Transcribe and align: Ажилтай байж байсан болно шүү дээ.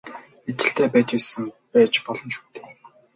Ажилтай 0.49 0.87
байж 0.95 1.09
байсан 1.13 1.51
болно 2.05 2.29
шүү 2.35 2.47
дээ. 2.55 2.65